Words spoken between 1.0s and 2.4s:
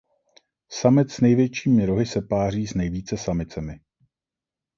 s největšími rohy se